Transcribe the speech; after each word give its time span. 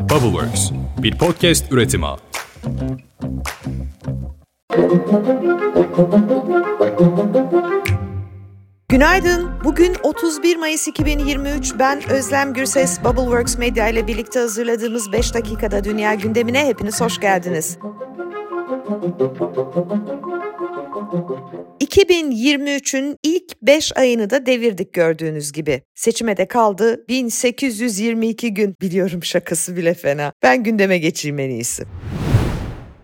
Bubbleworks, 0.00 0.70
bir 1.02 1.18
podcast 1.18 1.72
üretimi. 1.72 2.06
Günaydın. 8.88 9.50
Bugün 9.64 9.96
31 10.02 10.56
Mayıs 10.56 10.88
2023. 10.88 11.74
Ben 11.78 12.10
Özlem 12.10 12.54
Gürses. 12.54 13.04
Bubbleworks 13.04 13.58
Medya 13.58 13.88
ile 13.88 14.06
birlikte 14.06 14.40
hazırladığımız 14.40 15.12
5 15.12 15.34
dakikada 15.34 15.84
dünya 15.84 16.14
gündemine 16.14 16.66
hepiniz 16.66 17.00
hoş 17.00 17.20
geldiniz. 17.20 17.78
2023'ün 21.90 23.16
ilk 23.22 23.62
5 23.62 23.96
ayını 23.96 24.30
da 24.30 24.46
devirdik 24.46 24.92
gördüğünüz 24.92 25.52
gibi. 25.52 25.82
Seçime 25.94 26.36
de 26.36 26.48
kaldı 26.48 27.04
1822 27.08 28.54
gün. 28.54 28.74
Biliyorum 28.80 29.24
şakası 29.24 29.76
bile 29.76 29.94
fena. 29.94 30.32
Ben 30.42 30.62
gündeme 30.62 30.98
geçeyim 30.98 31.38
en 31.38 31.50
iyisi. 31.50 31.84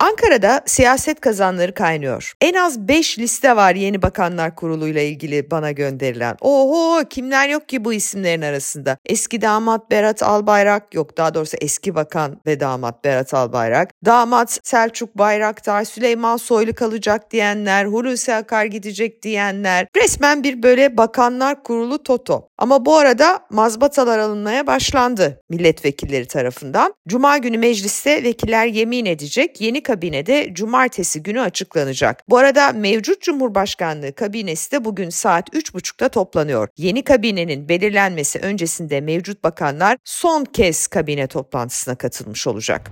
Ankara'da 0.01 0.61
siyaset 0.67 1.21
kazanları 1.21 1.75
kaynıyor. 1.75 2.33
En 2.41 2.55
az 2.55 2.89
5 2.89 3.19
liste 3.19 3.57
var 3.57 3.75
yeni 3.75 4.03
bakanlar 4.03 4.57
kuruluyla 4.57 5.01
ilgili 5.01 5.51
bana 5.51 5.71
gönderilen. 5.71 6.37
Oho 6.41 7.05
kimler 7.11 7.49
yok 7.49 7.69
ki 7.69 7.85
bu 7.85 7.93
isimlerin 7.93 8.43
arasında. 8.43 8.97
Eski 9.07 9.41
damat 9.41 9.91
Berat 9.91 10.23
Albayrak 10.23 10.95
yok 10.95 11.17
daha 11.17 11.35
doğrusu 11.35 11.57
eski 11.61 11.95
bakan 11.95 12.41
ve 12.47 12.61
damat 12.61 13.05
Berat 13.05 13.35
Albayrak. 13.35 13.91
Damat 14.05 14.61
Selçuk 14.63 15.19
Bayraktar, 15.19 15.85
Süleyman 15.85 16.37
Soylu 16.37 16.75
kalacak 16.75 17.31
diyenler, 17.31 17.85
Hulusi 17.87 18.35
Akar 18.35 18.65
gidecek 18.65 19.23
diyenler. 19.23 19.87
Resmen 19.97 20.45
bir 20.45 20.63
böyle 20.63 20.97
bakanlar 20.97 21.63
kurulu 21.63 22.03
toto. 22.03 22.49
Ama 22.59 22.87
bu 22.87 22.97
arada 22.97 23.41
mazbatalar 23.51 24.19
alınmaya 24.19 24.67
başlandı 24.67 25.41
milletvekilleri 25.51 26.27
tarafından. 26.27 26.95
Cuma 27.09 27.39
günü 27.39 27.59
mecliste 27.59 28.25
vekiller 28.25 28.67
yemin 28.67 29.07
edecek. 29.07 29.61
Yeni 29.61 29.83
kabinede 29.87 30.55
cumartesi 30.55 31.23
günü 31.23 31.41
açıklanacak. 31.41 32.23
Bu 32.29 32.39
arada 32.39 32.73
mevcut 32.73 33.23
Cumhurbaşkanlığı 33.23 34.15
kabinesi 34.15 34.73
de 34.73 34.85
bugün 34.85 35.11
saat 35.11 35.49
3.30'da 35.49 36.09
toplanıyor. 36.09 36.69
Yeni 36.77 37.05
kabinenin 37.05 37.69
belirlenmesi 37.69 38.39
öncesinde 38.39 39.01
mevcut 39.01 39.45
bakanlar 39.45 39.97
son 40.05 40.45
kez 40.45 40.87
kabine 40.87 41.27
toplantısına 41.27 41.95
katılmış 41.95 42.47
olacak. 42.47 42.91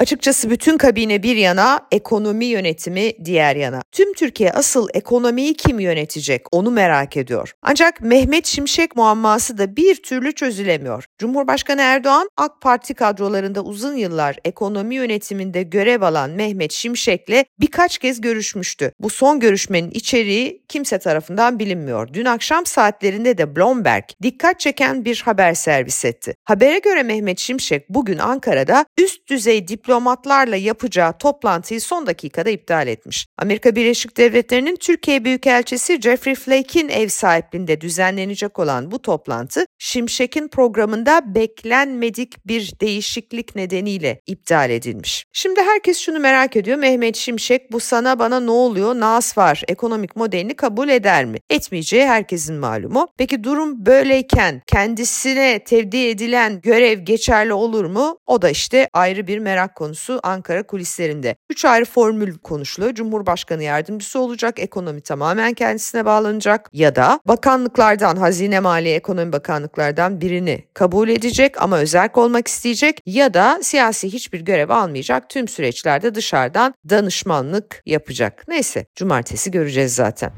Açıkçası 0.00 0.50
bütün 0.50 0.78
kabine 0.78 1.22
bir 1.22 1.36
yana, 1.36 1.80
ekonomi 1.92 2.44
yönetimi 2.44 3.12
diğer 3.24 3.56
yana. 3.56 3.82
Tüm 3.92 4.14
Türkiye 4.14 4.52
asıl 4.52 4.88
ekonomiyi 4.94 5.54
kim 5.54 5.80
yönetecek 5.80 6.46
onu 6.52 6.70
merak 6.70 7.16
ediyor. 7.16 7.52
Ancak 7.62 8.00
Mehmet 8.00 8.46
Şimşek 8.46 8.96
muamması 8.96 9.58
da 9.58 9.76
bir 9.76 10.02
türlü 10.02 10.32
çözülemiyor. 10.34 11.04
Cumhurbaşkanı 11.18 11.80
Erdoğan 11.80 12.28
AK 12.36 12.60
Parti 12.60 12.94
kadrolarında 12.94 13.64
uzun 13.64 13.96
yıllar 13.96 14.36
ekonomi 14.44 14.94
yönetiminde 14.94 15.62
görev 15.62 16.02
alan 16.02 16.30
Mehmet 16.30 16.72
Şimşek'le 16.72 17.44
birkaç 17.60 17.98
kez 17.98 18.20
görüşmüştü. 18.20 18.92
Bu 19.00 19.10
son 19.10 19.40
görüşmenin 19.40 19.90
içeriği 19.90 20.62
kimse 20.68 20.98
tarafından 20.98 21.58
bilinmiyor. 21.58 22.08
Dün 22.12 22.24
akşam 22.24 22.66
saatlerinde 22.66 23.38
de 23.38 23.56
Bloomberg 23.56 24.04
dikkat 24.22 24.60
çeken 24.60 25.04
bir 25.04 25.22
haber 25.24 25.54
servis 25.54 26.04
etti. 26.04 26.34
Habere 26.44 26.78
göre 26.78 27.02
Mehmet 27.02 27.38
Şimşek 27.38 27.88
bugün 27.88 28.18
Ankara'da 28.18 28.86
üst 28.98 29.28
düzey 29.28 29.68
diplomatik 29.68 29.87
diplomatlarla 29.88 30.56
yapacağı 30.56 31.18
toplantıyı 31.18 31.80
son 31.80 32.06
dakikada 32.06 32.50
iptal 32.50 32.88
etmiş. 32.88 33.26
Amerika 33.38 33.76
Birleşik 33.76 34.16
Devletleri'nin 34.16 34.76
Türkiye 34.76 35.24
Büyükelçisi 35.24 36.00
Jeffrey 36.00 36.34
Flake'in 36.34 36.88
ev 36.88 37.08
sahipliğinde 37.08 37.80
düzenlenecek 37.80 38.58
olan 38.58 38.90
bu 38.90 39.02
toplantı 39.02 39.66
Şimşek'in 39.78 40.48
programında 40.48 41.34
beklenmedik 41.34 42.46
bir 42.46 42.72
değişiklik 42.80 43.56
nedeniyle 43.56 44.20
iptal 44.26 44.70
edilmiş. 44.70 45.24
Şimdi 45.32 45.60
herkes 45.60 45.98
şunu 45.98 46.18
merak 46.18 46.56
ediyor. 46.56 46.78
Mehmet 46.78 47.16
Şimşek 47.16 47.72
bu 47.72 47.80
sana 47.80 48.18
bana 48.18 48.40
ne 48.40 48.50
oluyor? 48.50 48.94
Nas 48.94 49.38
var. 49.38 49.62
Ekonomik 49.68 50.16
modelini 50.16 50.54
kabul 50.54 50.88
eder 50.88 51.24
mi? 51.24 51.38
Etmeyeceği 51.50 52.06
herkesin 52.06 52.56
malumu. 52.56 53.08
Peki 53.18 53.44
durum 53.44 53.86
böyleyken 53.86 54.62
kendisine 54.66 55.64
tevdi 55.64 55.96
edilen 55.96 56.60
görev 56.60 56.98
geçerli 56.98 57.52
olur 57.52 57.84
mu? 57.84 58.18
O 58.26 58.42
da 58.42 58.50
işte 58.50 58.88
ayrı 58.92 59.26
bir 59.26 59.38
merak 59.38 59.77
konusu 59.78 60.20
Ankara 60.22 60.62
kulislerinde. 60.62 61.36
Üç 61.50 61.64
ayrı 61.64 61.84
formül 61.84 62.38
konuşuluyor. 62.38 62.94
Cumhurbaşkanı 62.94 63.62
yardımcısı 63.62 64.20
olacak, 64.20 64.58
ekonomi 64.58 65.00
tamamen 65.00 65.54
kendisine 65.54 66.04
bağlanacak 66.04 66.70
ya 66.72 66.96
da 66.96 67.20
bakanlıklardan, 67.28 68.16
Hazine 68.16 68.60
Maliye 68.60 68.94
Ekonomi 68.94 69.32
Bakanlıklardan 69.32 70.20
birini 70.20 70.64
kabul 70.74 71.08
edecek 71.08 71.62
ama 71.62 71.78
özerk 71.78 72.18
olmak 72.18 72.48
isteyecek 72.48 73.00
ya 73.06 73.34
da 73.34 73.58
siyasi 73.62 74.12
hiçbir 74.12 74.40
görev 74.40 74.70
almayacak 74.70 75.30
tüm 75.30 75.48
süreçlerde 75.48 76.14
dışarıdan 76.14 76.74
danışmanlık 76.90 77.82
yapacak. 77.86 78.44
Neyse 78.48 78.86
cumartesi 78.96 79.50
göreceğiz 79.50 79.94
zaten. 79.94 80.32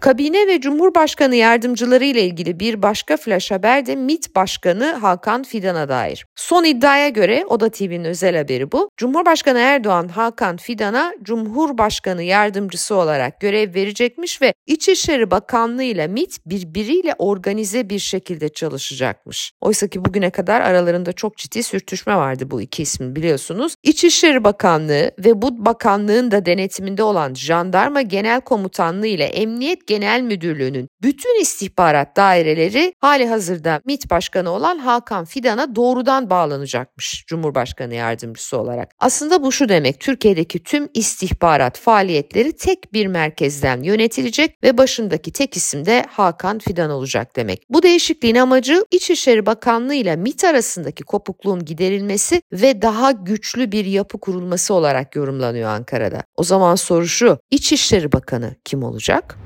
Kabine 0.00 0.46
ve 0.46 0.60
Cumhurbaşkanı 0.60 1.34
yardımcıları 1.34 2.04
ile 2.04 2.22
ilgili 2.22 2.60
bir 2.60 2.82
başka 2.82 3.16
flash 3.16 3.50
haber 3.50 3.86
de 3.86 3.96
MİT 3.96 4.34
Başkanı 4.36 4.84
Hakan 4.92 5.42
Fidan'a 5.42 5.88
dair. 5.88 6.26
Son 6.36 6.64
iddiaya 6.64 7.08
göre 7.08 7.44
Oda 7.48 7.68
TV'nin 7.68 8.04
özel 8.04 8.36
haberi 8.36 8.72
bu. 8.72 8.90
Cumhurbaşkanı 8.96 9.58
Erdoğan 9.58 10.08
Hakan 10.08 10.56
Fidan'a 10.56 11.14
Cumhurbaşkanı 11.22 12.22
yardımcısı 12.22 12.94
olarak 12.94 13.40
görev 13.40 13.74
verecekmiş 13.74 14.42
ve 14.42 14.52
İçişleri 14.66 15.30
Bakanlığı 15.30 15.82
ile 15.82 16.06
MİT 16.06 16.38
birbiriyle 16.46 17.14
organize 17.18 17.90
bir 17.90 17.98
şekilde 17.98 18.48
çalışacakmış. 18.48 19.52
Oysa 19.60 19.88
ki 19.88 20.04
bugüne 20.04 20.30
kadar 20.30 20.60
aralarında 20.60 21.12
çok 21.12 21.36
ciddi 21.36 21.62
sürtüşme 21.62 22.16
vardı 22.16 22.50
bu 22.50 22.62
iki 22.62 22.82
ismin 22.82 23.16
biliyorsunuz. 23.16 23.74
İçişleri 23.82 24.44
Bakanlığı 24.44 25.10
ve 25.18 25.42
bu 25.42 25.64
bakanlığın 25.66 26.30
da 26.30 26.46
denetiminde 26.46 27.02
olan 27.02 27.34
Jandarma 27.34 28.02
Genel 28.02 28.40
Komutanlığı 28.40 29.06
ile 29.06 29.24
Emniyet 29.24 29.87
Genel 29.88 30.20
Müdürlüğü'nün 30.20 30.88
bütün 31.02 31.40
istihbarat 31.40 32.16
daireleri 32.16 32.94
hali 32.98 33.28
hazırda 33.28 33.80
MİT 33.84 34.10
Başkanı 34.10 34.50
olan 34.50 34.78
Hakan 34.78 35.24
Fidan'a 35.24 35.76
doğrudan 35.76 36.30
bağlanacakmış 36.30 37.24
Cumhurbaşkanı 37.26 37.94
yardımcısı 37.94 38.58
olarak. 38.58 38.90
Aslında 38.98 39.42
bu 39.42 39.52
şu 39.52 39.68
demek 39.68 40.00
Türkiye'deki 40.00 40.62
tüm 40.62 40.88
istihbarat 40.94 41.78
faaliyetleri 41.78 42.52
tek 42.52 42.92
bir 42.92 43.06
merkezden 43.06 43.82
yönetilecek 43.82 44.62
ve 44.62 44.78
başındaki 44.78 45.32
tek 45.32 45.56
isim 45.56 45.86
de 45.86 46.04
Hakan 46.10 46.58
Fidan 46.58 46.90
olacak 46.90 47.36
demek. 47.36 47.62
Bu 47.70 47.82
değişikliğin 47.82 48.34
amacı 48.34 48.84
İçişleri 48.90 49.46
Bakanlığı 49.46 49.94
ile 49.94 50.16
MİT 50.16 50.44
arasındaki 50.44 51.04
kopukluğun 51.04 51.64
giderilmesi 51.64 52.42
ve 52.52 52.82
daha 52.82 53.10
güçlü 53.10 53.72
bir 53.72 53.84
yapı 53.84 54.20
kurulması 54.20 54.74
olarak 54.74 55.16
yorumlanıyor 55.16 55.68
Ankara'da. 55.70 56.22
O 56.36 56.44
zaman 56.44 56.74
soru 56.74 57.06
şu, 57.06 57.38
İçişleri 57.50 58.12
Bakanı 58.12 58.54
kim 58.64 58.82
olacak? 58.82 59.38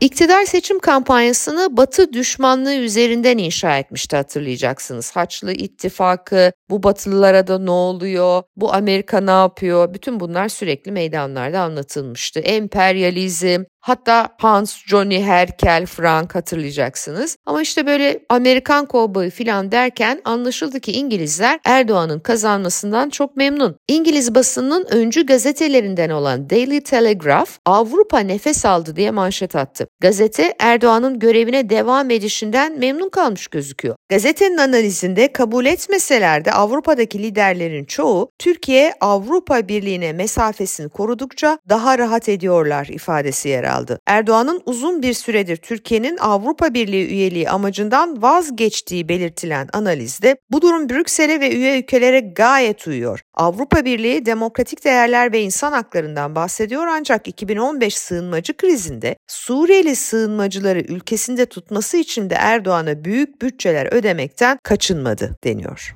İktidar 0.00 0.44
seçim 0.44 0.78
kampanyasını 0.78 1.76
Batı 1.76 2.12
düşmanlığı 2.12 2.74
üzerinden 2.74 3.38
inşa 3.38 3.78
etmişti 3.78 4.16
hatırlayacaksınız. 4.16 5.16
Haçlı 5.16 5.52
ittifakı, 5.52 6.52
bu 6.70 6.82
Batılılara 6.82 7.46
da 7.46 7.58
ne 7.58 7.70
oluyor, 7.70 8.42
bu 8.56 8.74
Amerika 8.74 9.20
ne 9.20 9.30
yapıyor, 9.30 9.94
bütün 9.94 10.20
bunlar 10.20 10.48
sürekli 10.48 10.92
meydanlarda 10.92 11.60
anlatılmıştı. 11.60 12.40
Emperyalizm, 12.40 13.64
Hatta 13.80 14.28
Hans, 14.38 14.76
Johnny, 14.86 15.22
Herkel, 15.22 15.86
Frank 15.86 16.34
hatırlayacaksınız. 16.34 17.36
Ama 17.46 17.62
işte 17.62 17.86
böyle 17.86 18.20
Amerikan 18.28 18.86
kovboyu 18.86 19.30
filan 19.30 19.72
derken 19.72 20.20
anlaşıldı 20.24 20.80
ki 20.80 20.92
İngilizler 20.92 21.60
Erdoğan'ın 21.64 22.20
kazanmasından 22.20 23.10
çok 23.10 23.36
memnun. 23.36 23.76
İngiliz 23.88 24.34
basınının 24.34 24.86
öncü 24.90 25.26
gazetelerinden 25.26 26.10
olan 26.10 26.50
Daily 26.50 26.80
Telegraph 26.80 27.50
Avrupa 27.66 28.18
nefes 28.18 28.64
aldı 28.64 28.96
diye 28.96 29.10
manşet 29.10 29.56
attı. 29.56 29.88
Gazete 30.00 30.54
Erdoğan'ın 30.58 31.18
görevine 31.18 31.70
devam 31.70 32.10
edişinden 32.10 32.78
memnun 32.78 33.08
kalmış 33.08 33.46
gözüküyor. 33.46 33.96
Gazetenin 34.10 34.58
analizinde 34.58 35.32
kabul 35.32 35.66
etmeseler 35.66 36.44
de 36.44 36.52
Avrupa'daki 36.52 37.22
liderlerin 37.22 37.84
çoğu 37.84 38.30
Türkiye 38.38 38.94
Avrupa 39.00 39.68
Birliği'ne 39.68 40.12
mesafesini 40.12 40.88
korudukça 40.88 41.58
daha 41.68 41.98
rahat 41.98 42.28
ediyorlar 42.28 42.86
ifadesi 42.86 43.48
yer 43.48 43.67
aldı. 43.68 44.00
Erdoğan'ın 44.06 44.62
uzun 44.66 45.02
bir 45.02 45.14
süredir 45.14 45.56
Türkiye'nin 45.56 46.16
Avrupa 46.16 46.74
Birliği 46.74 47.06
üyeliği 47.06 47.50
amacından 47.50 48.22
vazgeçtiği 48.22 49.08
belirtilen 49.08 49.68
analizde 49.72 50.36
bu 50.50 50.62
durum 50.62 50.88
Brüksel'e 50.88 51.40
ve 51.40 51.56
üye 51.56 51.78
ülkelere 51.78 52.20
gayet 52.20 52.86
uyuyor. 52.86 53.20
Avrupa 53.34 53.84
Birliği 53.84 54.26
demokratik 54.26 54.84
değerler 54.84 55.32
ve 55.32 55.40
insan 55.40 55.72
haklarından 55.72 56.34
bahsediyor 56.34 56.86
ancak 56.86 57.28
2015 57.28 57.98
sığınmacı 57.98 58.56
krizinde 58.56 59.16
Suriyeli 59.26 59.96
sığınmacıları 59.96 60.80
ülkesinde 60.80 61.46
tutması 61.46 61.96
için 61.96 62.30
de 62.30 62.34
Erdoğan'a 62.34 63.04
büyük 63.04 63.42
bütçeler 63.42 63.92
ödemekten 63.92 64.58
kaçınmadı 64.62 65.36
deniyor. 65.44 65.94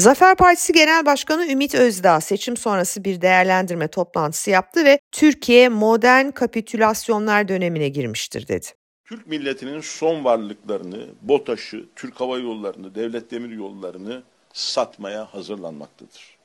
Zafer 0.00 0.36
Partisi 0.36 0.72
Genel 0.72 1.06
Başkanı 1.06 1.46
Ümit 1.46 1.74
Özdağ 1.74 2.20
seçim 2.20 2.56
sonrası 2.56 3.04
bir 3.04 3.20
değerlendirme 3.20 3.88
toplantısı 3.88 4.50
yaptı 4.50 4.84
ve 4.84 4.98
Türkiye 5.12 5.68
modern 5.68 6.30
kapitülasyonlar 6.30 7.48
dönemine 7.48 7.88
girmiştir 7.88 8.48
dedi. 8.48 8.66
Türk 9.04 9.26
milletinin 9.26 9.80
son 9.80 10.24
varlıklarını, 10.24 11.06
BOTAŞ'ı, 11.22 11.84
Türk 11.96 12.20
Hava 12.20 12.38
Yolları'nı, 12.38 12.94
Devlet 12.94 13.30
Demir 13.30 13.50
Yolları'nı 13.50 14.22
satmaya 14.52 15.34
hazırlanmaktadır. 15.34 16.36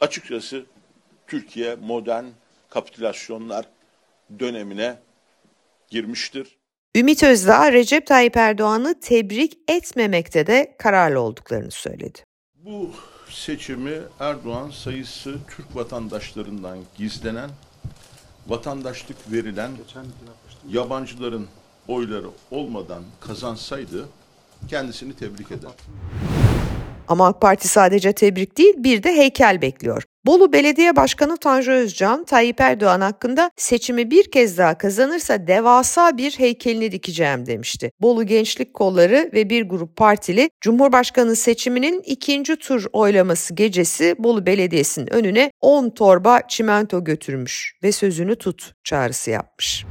Açıkçası 0.00 0.66
Türkiye 1.26 1.74
modern 1.74 2.24
kapitülasyonlar 2.70 3.66
dönemine 4.38 4.98
girmiştir. 5.90 6.56
Ümit 6.96 7.22
Özdağ, 7.22 7.72
Recep 7.72 8.06
Tayyip 8.06 8.36
Erdoğan'ı 8.36 9.00
tebrik 9.00 9.58
etmemekte 9.68 10.46
de 10.46 10.76
kararlı 10.78 11.20
olduklarını 11.20 11.70
söyledi. 11.70 12.18
Bu 12.64 12.90
seçimi 13.30 13.98
Erdoğan 14.20 14.70
sayısı 14.70 15.34
Türk 15.56 15.76
vatandaşlarından 15.76 16.78
gizlenen, 16.96 17.50
vatandaşlık 18.46 19.32
verilen 19.32 19.70
yabancıların 20.68 21.46
oyları 21.88 22.28
olmadan 22.50 23.02
kazansaydı 23.20 24.08
kendisini 24.68 25.16
tebrik 25.16 25.50
eder. 25.50 25.72
Ama 27.08 27.26
AK 27.26 27.40
Parti 27.40 27.68
sadece 27.68 28.12
tebrik 28.12 28.58
değil 28.58 28.74
bir 28.78 29.02
de 29.02 29.16
heykel 29.16 29.62
bekliyor. 29.62 30.02
Bolu 30.26 30.52
Belediye 30.52 30.96
Başkanı 30.96 31.36
Tanju 31.36 31.72
Özcan, 31.72 32.24
Tayyip 32.24 32.60
Erdoğan 32.60 33.00
hakkında 33.00 33.50
seçimi 33.56 34.10
bir 34.10 34.30
kez 34.30 34.58
daha 34.58 34.78
kazanırsa 34.78 35.46
devasa 35.46 36.16
bir 36.16 36.38
heykelini 36.38 36.92
dikeceğim 36.92 37.46
demişti. 37.46 37.90
Bolu 38.00 38.26
Gençlik 38.26 38.74
Kolları 38.74 39.30
ve 39.34 39.50
bir 39.50 39.68
grup 39.68 39.96
partili 39.96 40.50
Cumhurbaşkanı 40.60 41.36
seçiminin 41.36 42.02
ikinci 42.06 42.56
tur 42.56 42.84
oylaması 42.92 43.54
gecesi 43.54 44.14
Bolu 44.18 44.46
Belediyesi'nin 44.46 45.12
önüne 45.12 45.50
10 45.60 45.90
torba 45.90 46.40
çimento 46.48 47.04
götürmüş 47.04 47.72
ve 47.82 47.92
sözünü 47.92 48.36
tut 48.36 48.72
çağrısı 48.84 49.30
yapmış. 49.30 49.84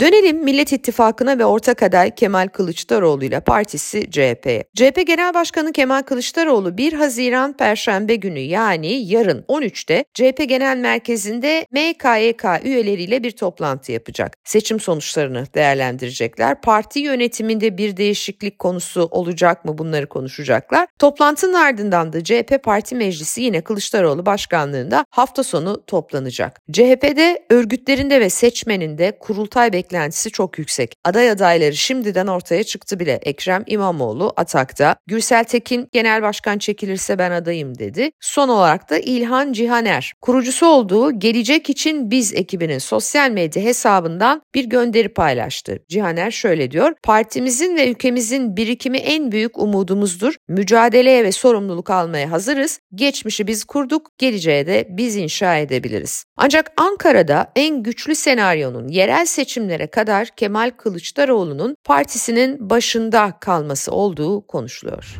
Dönelim 0.00 0.44
Millet 0.44 0.72
İttifakı'na 0.72 1.38
ve 1.38 1.44
ortak 1.44 1.82
aday 1.82 2.14
Kemal 2.14 2.48
Kılıçdaroğlu 2.48 3.24
ile 3.24 3.40
partisi 3.40 4.10
CHP'ye. 4.10 4.64
CHP 4.74 5.06
Genel 5.06 5.34
Başkanı 5.34 5.72
Kemal 5.72 6.02
Kılıçdaroğlu 6.02 6.78
1 6.78 6.92
Haziran 6.92 7.56
Perşembe 7.56 8.14
günü 8.14 8.38
yani 8.38 8.86
yarın 8.86 9.44
13'te 9.48 10.04
CHP 10.14 10.48
Genel 10.48 10.76
Merkezi'nde 10.76 11.66
MKYK 11.72 12.44
üyeleriyle 12.64 13.22
bir 13.22 13.30
toplantı 13.30 13.92
yapacak. 13.92 14.36
Seçim 14.44 14.80
sonuçlarını 14.80 15.44
değerlendirecekler. 15.54 16.60
Parti 16.60 17.00
yönetiminde 17.00 17.78
bir 17.78 17.96
değişiklik 17.96 18.58
konusu 18.58 19.08
olacak 19.10 19.64
mı 19.64 19.78
bunları 19.78 20.06
konuşacaklar. 20.06 20.86
Toplantının 20.98 21.54
ardından 21.54 22.12
da 22.12 22.24
CHP 22.24 22.62
Parti 22.62 22.94
Meclisi 22.94 23.42
yine 23.42 23.60
Kılıçdaroğlu 23.60 24.26
başkanlığında 24.26 25.04
hafta 25.10 25.42
sonu 25.42 25.86
toplanacak. 25.86 26.60
CHP'de 26.72 27.46
örgütlerinde 27.50 28.20
ve 28.20 28.30
seçmeninde 28.30 29.18
kurultay 29.20 29.72
beklentisi 29.72 29.85
beklentisi 29.86 30.30
çok 30.30 30.58
yüksek. 30.58 30.94
Aday 31.04 31.30
adayları 31.30 31.76
şimdiden 31.76 32.26
ortaya 32.26 32.64
çıktı 32.64 33.00
bile. 33.00 33.12
Ekrem 33.22 33.64
İmamoğlu 33.66 34.32
atakta, 34.36 34.96
Gürsel 35.06 35.44
Tekin 35.44 35.88
genel 35.92 36.22
başkan 36.22 36.58
çekilirse 36.58 37.18
ben 37.18 37.30
adayım 37.30 37.78
dedi. 37.78 38.10
Son 38.20 38.48
olarak 38.48 38.90
da 38.90 38.98
İlhan 38.98 39.52
Cihaner, 39.52 40.12
kurucusu 40.20 40.66
olduğu 40.66 41.18
Gelecek 41.18 41.70
için 41.70 42.10
Biz 42.10 42.34
ekibinin 42.34 42.78
sosyal 42.78 43.30
medya 43.30 43.62
hesabından 43.62 44.42
bir 44.54 44.64
gönderi 44.64 45.08
paylaştı. 45.08 45.78
Cihaner 45.88 46.30
şöyle 46.30 46.70
diyor, 46.70 46.92
partimizin 47.02 47.76
ve 47.76 47.90
ülkemizin 47.90 48.56
birikimi 48.56 48.98
en 48.98 49.32
büyük 49.32 49.58
umudumuzdur. 49.58 50.34
Mücadeleye 50.48 51.24
ve 51.24 51.32
sorumluluk 51.32 51.90
almaya 51.90 52.30
hazırız. 52.30 52.80
Geçmişi 52.94 53.46
biz 53.46 53.64
kurduk, 53.64 54.10
geleceğe 54.18 54.66
de 54.66 54.86
biz 54.90 55.16
inşa 55.16 55.56
edebiliriz. 55.56 56.24
Ancak 56.36 56.72
Ankara'da 56.76 57.52
en 57.56 57.82
güçlü 57.82 58.14
senaryonun 58.14 58.88
yerel 58.88 59.26
seçimlere 59.26 59.75
seçimlere 59.76 59.86
kadar 59.86 60.28
Kemal 60.36 60.70
Kılıçdaroğlu'nun 60.76 61.76
partisinin 61.84 62.70
başında 62.70 63.32
kalması 63.40 63.92
olduğu 63.92 64.46
konuşuluyor. 64.46 65.16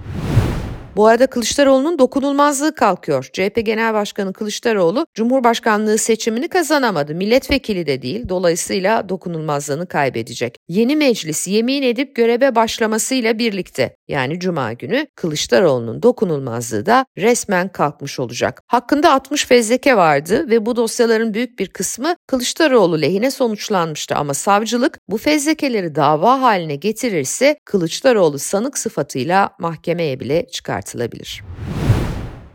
Bu 0.97 1.07
arada 1.07 1.27
Kılıçdaroğlu'nun 1.27 1.99
dokunulmazlığı 1.99 2.75
kalkıyor. 2.75 3.29
CHP 3.33 3.67
Genel 3.67 3.95
Başkanı 3.95 4.33
Kılıçdaroğlu 4.33 5.07
Cumhurbaşkanlığı 5.15 5.99
seçimini 5.99 6.49
kazanamadı. 6.49 7.15
Milletvekili 7.15 7.87
de 7.87 8.03
değil. 8.03 8.29
Dolayısıyla 8.29 9.09
dokunulmazlığını 9.09 9.87
kaybedecek. 9.87 10.57
Yeni 10.69 10.97
meclis 10.97 11.49
yemin 11.49 11.83
edip 11.83 12.17
göreve 12.17 12.55
başlamasıyla 12.55 13.39
birlikte 13.39 13.97
yani 14.09 14.41
cuma 14.41 14.73
günü 14.73 15.07
Kılıçdaroğlu'nun 15.15 16.03
dokunulmazlığı 16.03 16.87
da 16.87 17.07
resmen 17.19 17.69
kalkmış 17.69 18.21
olacak. 18.21 18.63
Hakkında 18.67 19.13
60 19.13 19.45
fezleke 19.45 19.97
vardı 19.97 20.51
ve 20.51 20.67
bu 20.67 20.77
dosyaların 20.77 21.35
büyük 21.35 21.59
bir 21.59 21.69
kısmı 21.69 22.17
Kılıçdaroğlu 22.27 23.01
lehine 23.03 23.31
sonuçlanmıştı 23.31 24.15
ama 24.15 24.35
savcılık 24.35 25.01
bu 25.09 25.19
fezlekeleri 25.19 25.95
dava 25.95 26.41
haline 26.41 26.77
getirirse 26.77 27.59
Kılıçdaroğlu 27.65 28.39
sanık 28.39 28.79
sıfatıyla 28.79 29.51
mahkemeye 29.59 30.21
bile 30.21 30.47
çıkartılabilir. 30.47 31.43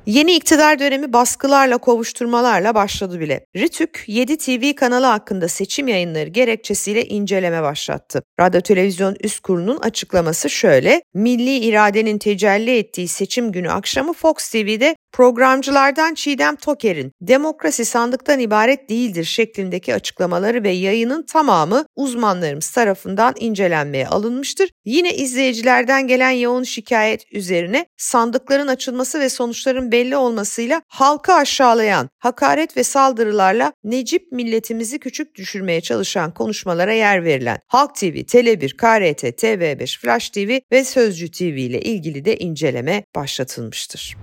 Yeni 0.05 0.35
iktidar 0.35 0.79
dönemi 0.79 1.13
baskılarla 1.13 1.77
kovuşturmalarla 1.77 2.75
başladı 2.75 3.19
bile. 3.19 3.45
Ritük 3.55 4.03
7 4.07 4.37
TV 4.37 4.75
kanalı 4.75 5.05
hakkında 5.05 5.47
seçim 5.47 5.87
yayınları 5.87 6.29
gerekçesiyle 6.29 7.05
inceleme 7.05 7.61
başlattı. 7.61 8.23
Radyo 8.39 8.61
Televizyon 8.61 9.15
Üst 9.23 9.39
Kurulu'nun 9.39 9.77
açıklaması 9.77 10.49
şöyle, 10.49 11.01
milli 11.13 11.57
iradenin 11.57 12.17
tecelli 12.17 12.77
ettiği 12.77 13.07
seçim 13.07 13.51
günü 13.51 13.71
akşamı 13.71 14.13
Fox 14.13 14.51
TV'de 14.51 14.95
Programcılardan 15.11 16.13
Çiğdem 16.13 16.55
Toker'in 16.55 17.11
demokrasi 17.21 17.85
sandıktan 17.85 18.39
ibaret 18.39 18.89
değildir 18.89 19.23
şeklindeki 19.23 19.95
açıklamaları 19.95 20.63
ve 20.63 20.69
yayının 20.69 21.23
tamamı 21.25 21.85
uzmanlarımız 21.95 22.71
tarafından 22.71 23.33
incelenmeye 23.39 24.07
alınmıştır. 24.07 24.69
Yine 24.85 25.15
izleyicilerden 25.15 26.07
gelen 26.07 26.31
yoğun 26.31 26.63
şikayet 26.63 27.33
üzerine 27.33 27.85
sandıkların 27.97 28.67
açılması 28.67 29.19
ve 29.19 29.29
sonuçların 29.29 29.91
belli 29.91 30.17
olmasıyla 30.17 30.81
halkı 30.87 31.33
aşağılayan, 31.33 32.09
hakaret 32.19 32.77
ve 32.77 32.83
saldırılarla 32.83 33.73
Necip 33.83 34.31
milletimizi 34.31 34.99
küçük 34.99 35.35
düşürmeye 35.35 35.81
çalışan 35.81 36.33
konuşmalara 36.33 36.93
yer 36.93 37.23
verilen 37.23 37.59
Halk 37.67 37.95
TV, 37.95 38.05
Tele1, 38.05 38.77
KRT, 38.77 39.23
TV5, 39.23 39.99
Flash 39.99 40.29
TV 40.29 40.59
ve 40.71 40.83
Sözcü 40.83 41.31
TV 41.31 41.43
ile 41.43 41.81
ilgili 41.81 42.25
de 42.25 42.37
inceleme 42.37 43.03
başlatılmıştır. 43.15 44.17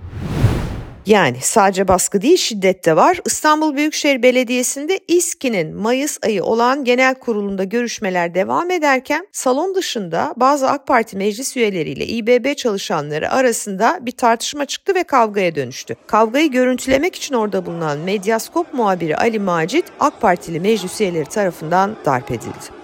Yani 1.09 1.37
sadece 1.41 1.87
baskı 1.87 2.21
değil 2.21 2.37
şiddet 2.37 2.85
de 2.85 2.95
var. 2.95 3.19
İstanbul 3.25 3.75
Büyükşehir 3.75 4.23
Belediyesi'nde 4.23 4.99
İSKİ'nin 5.07 5.75
Mayıs 5.75 6.17
ayı 6.23 6.43
olan 6.43 6.83
genel 6.83 7.15
kurulunda 7.15 7.63
görüşmeler 7.63 8.35
devam 8.35 8.71
ederken 8.71 9.27
salon 9.31 9.75
dışında 9.75 10.33
bazı 10.37 10.69
AK 10.69 10.87
Parti 10.87 11.17
meclis 11.17 11.57
üyeleriyle 11.57 12.07
İBB 12.07 12.55
çalışanları 12.55 13.31
arasında 13.31 13.99
bir 14.01 14.11
tartışma 14.11 14.65
çıktı 14.65 14.95
ve 14.95 15.03
kavgaya 15.03 15.55
dönüştü. 15.55 15.95
Kavgayı 16.07 16.51
görüntülemek 16.51 17.15
için 17.15 17.35
orada 17.35 17.65
bulunan 17.65 17.97
Medyaskop 17.99 18.73
muhabiri 18.73 19.17
Ali 19.17 19.39
Macit 19.39 19.85
AK 19.99 20.21
Partili 20.21 20.59
meclis 20.59 21.01
üyeleri 21.01 21.25
tarafından 21.25 21.95
darp 22.05 22.31
edildi. 22.31 22.78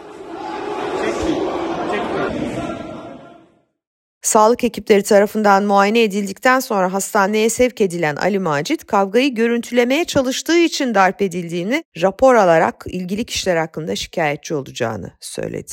Sağlık 4.26 4.64
ekipleri 4.64 5.04
tarafından 5.04 5.64
muayene 5.64 6.04
edildikten 6.04 6.60
sonra 6.60 6.94
hastaneye 6.94 7.50
sevk 7.50 7.82
edilen 7.82 8.16
Ali 8.16 8.40
Macit 8.40 8.86
kavgayı 8.88 9.36
görüntülemeye 9.36 10.06
çalıştığı 10.06 10.58
için 10.58 10.96
darp 10.96 11.22
edildiğini 11.22 11.84
rapor 12.02 12.36
alarak 12.36 12.86
ilgili 12.88 13.26
kişiler 13.26 13.56
hakkında 13.56 13.96
şikayetçi 13.96 14.56
olacağını 14.56 15.12
söyledi. 15.20 15.72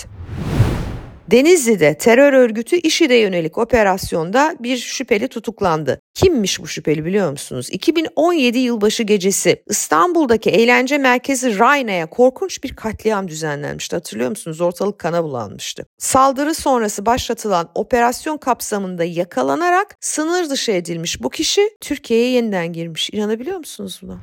Denizli'de 1.31 1.95
terör 1.95 2.33
örgütü 2.33 2.77
IŞİD'e 2.77 3.15
yönelik 3.15 3.59
operasyonda 3.59 4.57
bir 4.61 4.77
şüpheli 4.77 5.29
tutuklandı. 5.29 6.01
Kimmiş 6.15 6.61
bu 6.61 6.67
şüpheli 6.67 7.05
biliyor 7.05 7.31
musunuz? 7.31 7.69
2017 7.71 8.59
yılbaşı 8.59 9.03
gecesi 9.03 9.63
İstanbul'daki 9.69 10.51
eğlence 10.51 10.99
merkezi 10.99 11.59
Rayna'ya 11.59 12.07
korkunç 12.07 12.65
bir 12.65 12.77
katliam 12.77 13.29
düzenlenmişti. 13.29 13.97
Hatırlıyor 13.97 14.31
musunuz? 14.31 14.61
Ortalık 14.61 14.99
kana 14.99 15.25
bulanmıştı. 15.25 15.87
Saldırı 15.99 16.55
sonrası 16.55 17.07
başlatılan 17.07 17.71
operasyon 17.75 18.37
kapsamında 18.37 19.05
yakalanarak 19.05 19.97
sınır 20.01 20.51
dışı 20.51 20.73
edilmiş 20.73 21.23
bu 21.23 21.31
kişi 21.31 21.71
Türkiye'ye 21.81 22.29
yeniden 22.31 22.73
girmiş. 22.73 23.11
İnanabiliyor 23.13 23.59
musunuz 23.59 24.01
buna? 24.03 24.21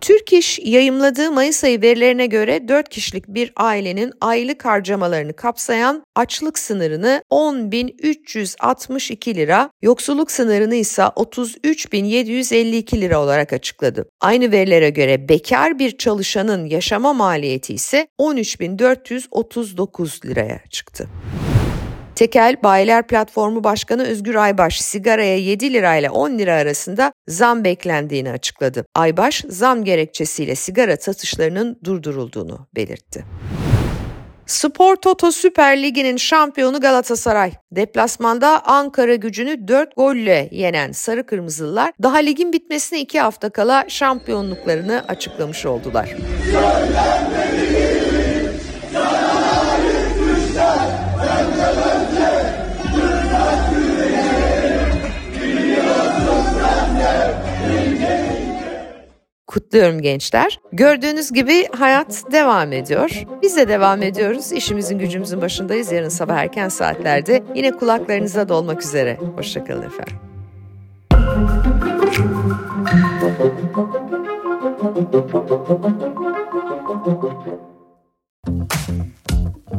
Türk 0.00 0.32
İş 0.32 0.58
yayımladığı 0.58 1.32
Mayıs 1.32 1.64
ayı 1.64 1.82
verilerine 1.82 2.26
göre 2.26 2.68
4 2.68 2.88
kişilik 2.88 3.28
bir 3.28 3.52
ailenin 3.56 4.12
aylık 4.20 4.64
harcamalarını 4.64 5.32
kapsayan 5.32 6.02
açlık 6.14 6.58
sınırını 6.58 7.22
10.362 7.30 9.34
lira, 9.34 9.70
yoksulluk 9.82 10.30
sınırını 10.30 10.74
ise 10.74 11.02
33.752 11.02 13.00
lira 13.00 13.20
olarak 13.20 13.52
açıkladı. 13.52 14.08
Aynı 14.20 14.52
verilere 14.52 14.90
göre 14.90 15.28
bekar 15.28 15.78
bir 15.78 15.98
çalışanın 15.98 16.66
yaşama 16.66 17.12
maliyeti 17.12 17.74
ise 17.74 18.08
13.439 18.18 20.26
liraya 20.26 20.60
çıktı. 20.70 21.08
Tekel 22.18 22.56
Bayiler 22.62 23.06
Platformu 23.06 23.64
Başkanı 23.64 24.02
Özgür 24.02 24.34
Aybaş 24.34 24.80
sigaraya 24.80 25.38
7 25.38 25.72
lira 25.72 25.96
ile 25.96 26.10
10 26.10 26.38
lira 26.38 26.54
arasında 26.54 27.12
zam 27.28 27.64
beklendiğini 27.64 28.30
açıkladı. 28.30 28.84
Aybaş 28.94 29.44
zam 29.48 29.84
gerekçesiyle 29.84 30.54
sigara 30.54 30.96
satışlarının 30.96 31.78
durdurulduğunu 31.84 32.68
belirtti. 32.76 33.24
Spor 34.46 34.96
Toto 34.96 35.30
Süper 35.30 35.82
Ligi'nin 35.82 36.16
şampiyonu 36.16 36.80
Galatasaray. 36.80 37.52
Deplasmanda 37.72 38.64
Ankara 38.64 39.14
gücünü 39.14 39.68
4 39.68 39.96
golle 39.96 40.48
yenen 40.52 40.92
Sarı 40.92 41.26
Kırmızılılar 41.26 41.92
daha 42.02 42.16
ligin 42.16 42.52
bitmesine 42.52 43.00
2 43.00 43.20
hafta 43.20 43.50
kala 43.50 43.84
şampiyonluklarını 43.88 45.04
açıklamış 45.08 45.66
oldular. 45.66 46.16
Kutluyorum 59.58 60.00
gençler. 60.02 60.60
Gördüğünüz 60.72 61.32
gibi 61.32 61.68
hayat 61.78 62.32
devam 62.32 62.72
ediyor. 62.72 63.10
Biz 63.42 63.56
de 63.56 63.68
devam 63.68 64.02
ediyoruz. 64.02 64.52
İşimizin 64.52 64.98
gücümüzün 64.98 65.40
başındayız. 65.40 65.92
Yarın 65.92 66.08
sabah 66.08 66.36
erken 66.36 66.68
saatlerde 66.68 67.42
yine 67.54 67.70
kulaklarınıza 67.70 68.48
dolmak 68.48 68.82
üzere. 68.82 69.18
Hoşçakalın 69.36 69.82
efendim. 69.82 70.16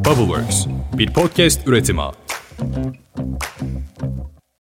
Bubbleworks 0.04 0.66
bir 0.98 1.12
podcast 1.12 1.68
üretimi. 1.68 2.02